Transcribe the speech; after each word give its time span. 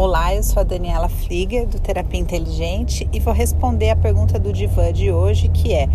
Olá, 0.00 0.32
eu 0.32 0.44
sou 0.44 0.60
a 0.60 0.62
Daniela 0.62 1.08
Flieger 1.08 1.66
do 1.66 1.80
Terapia 1.80 2.20
Inteligente 2.20 3.08
e 3.12 3.18
vou 3.18 3.34
responder 3.34 3.90
a 3.90 3.96
pergunta 3.96 4.38
do 4.38 4.52
divã 4.52 4.92
de 4.92 5.10
hoje, 5.10 5.48
que 5.48 5.74
é: 5.74 5.88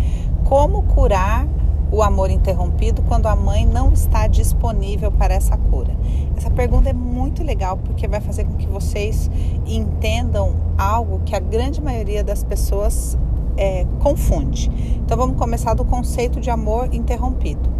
como 0.44 0.82
curar 0.82 1.48
o 1.90 2.02
amor 2.02 2.28
interrompido 2.28 3.00
quando 3.00 3.28
a 3.28 3.34
mãe 3.34 3.64
não 3.64 3.94
está 3.94 4.26
disponível 4.26 5.10
para 5.10 5.32
essa 5.32 5.56
cura? 5.56 5.96
Essa 6.36 6.50
pergunta 6.50 6.90
é 6.90 6.92
muito 6.92 7.42
legal 7.42 7.78
porque 7.78 8.06
vai 8.06 8.20
fazer 8.20 8.44
com 8.44 8.58
que 8.58 8.66
vocês 8.66 9.30
entendam 9.64 10.54
algo 10.76 11.20
que 11.24 11.34
a 11.34 11.40
grande 11.40 11.80
maioria 11.80 12.22
das 12.22 12.44
pessoas 12.44 13.16
é, 13.56 13.86
confunde. 14.00 14.70
Então 14.96 15.16
vamos 15.16 15.38
começar 15.38 15.72
do 15.72 15.82
conceito 15.86 16.42
de 16.42 16.50
amor 16.50 16.92
interrompido. 16.92 17.70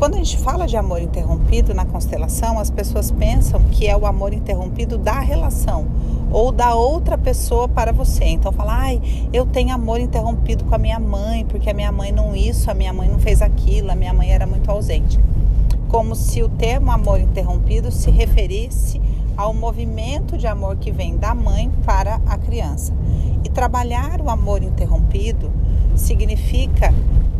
Quando 0.00 0.14
a 0.14 0.16
gente 0.16 0.38
fala 0.38 0.66
de 0.66 0.78
amor 0.78 1.02
interrompido 1.02 1.74
na 1.74 1.84
constelação, 1.84 2.58
as 2.58 2.70
pessoas 2.70 3.10
pensam 3.10 3.60
que 3.70 3.86
é 3.86 3.94
o 3.94 4.06
amor 4.06 4.32
interrompido 4.32 4.96
da 4.96 5.20
relação 5.20 5.86
ou 6.32 6.50
da 6.50 6.74
outra 6.74 7.18
pessoa 7.18 7.68
para 7.68 7.92
você. 7.92 8.24
Então 8.24 8.50
fala, 8.50 8.78
ai, 8.78 9.28
eu 9.30 9.44
tenho 9.44 9.74
amor 9.74 10.00
interrompido 10.00 10.64
com 10.64 10.74
a 10.74 10.78
minha 10.78 10.98
mãe, 10.98 11.44
porque 11.44 11.68
a 11.68 11.74
minha 11.74 11.92
mãe 11.92 12.12
não 12.12 12.34
isso, 12.34 12.70
a 12.70 12.74
minha 12.74 12.94
mãe 12.94 13.10
não 13.10 13.18
fez 13.18 13.42
aquilo, 13.42 13.90
a 13.90 13.94
minha 13.94 14.14
mãe 14.14 14.32
era 14.32 14.46
muito 14.46 14.70
ausente. 14.70 15.20
Como 15.90 16.16
se 16.16 16.42
o 16.42 16.48
termo 16.48 16.90
amor 16.90 17.20
interrompido 17.20 17.92
se 17.92 18.10
referisse 18.10 18.98
ao 19.36 19.52
movimento 19.52 20.38
de 20.38 20.46
amor 20.46 20.76
que 20.76 20.90
vem 20.90 21.18
da 21.18 21.34
mãe 21.34 21.70
para 21.84 22.22
a 22.24 22.38
criança. 22.38 22.94
E 23.44 23.50
trabalhar 23.50 24.22
o 24.22 24.30
amor 24.30 24.62
interrompido 24.62 25.52
significa 25.94 26.90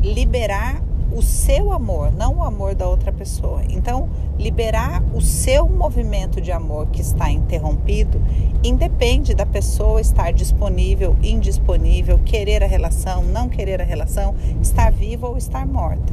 liberar 0.03 0.90
o 1.13 1.23
seu 1.23 1.73
amor, 1.73 2.13
não 2.13 2.37
o 2.37 2.43
amor 2.43 2.75
da 2.75 2.89
outra 2.89 3.13
pessoa. 3.13 3.63
Então, 3.69 4.09
liberar 4.39 5.03
o 5.15 5.21
seu 5.21 5.69
movimento 5.69 6.41
de 6.41 6.53
amor 6.53 6.87
que 6.87 7.01
está 7.01 7.31
interrompido 7.31 8.21
independe 8.63 9.35
da 9.35 9.45
pessoa 9.45 10.01
estar 10.01 10.33
disponível, 10.33 11.17
indisponível, 11.23 12.19
querer 12.25 12.63
a 12.63 12.67
relação, 12.67 13.25
não 13.25 13.49
querer 13.49 13.81
a 13.81 13.85
relação, 13.85 14.35
estar 14.63 14.93
viva 14.93 15.27
ou 15.27 15.37
estar 15.37 15.67
morta. 15.67 16.13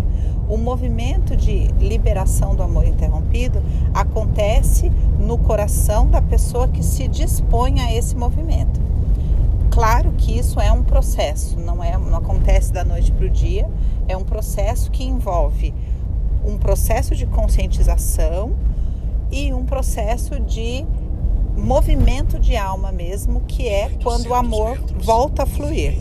O 0.50 0.58
movimento 0.58 1.36
de 1.36 1.68
liberação 1.80 2.56
do 2.56 2.64
amor 2.64 2.88
interrompido 2.88 3.62
acontece 3.94 4.90
no 5.20 5.38
coração 5.38 6.08
da 6.08 6.22
pessoa 6.22 6.68
que 6.68 6.82
se 6.82 7.08
dispõe 7.08 7.82
a 7.82 7.94
esse 7.94 8.16
movimento. 8.16 8.88
Claro 9.78 10.12
que 10.18 10.36
isso 10.36 10.60
é 10.60 10.72
um 10.72 10.82
processo, 10.82 11.60
não 11.60 11.84
é, 11.84 11.96
não 11.98 12.16
acontece 12.16 12.57
da 12.72 12.84
noite 12.84 13.12
para 13.12 13.26
o 13.26 13.30
dia 13.30 13.68
é 14.08 14.16
um 14.16 14.24
processo 14.24 14.90
que 14.92 15.04
envolve 15.04 15.74
um 16.46 16.58
processo 16.58 17.16
de 17.16 17.26
conscientização 17.26 18.56
e 19.32 19.54
um 19.54 19.66
processo 19.66 20.40
de 20.40 20.86
movimento 21.58 22.40
de 22.40 22.56
alma 22.56 22.92
mesmo, 22.92 23.42
que 23.42 23.68
é 23.68 23.90
quando 24.02 24.28
o 24.28 24.34
amor 24.34 24.80
volta 25.00 25.44
a 25.44 25.46
fluir. 25.46 25.98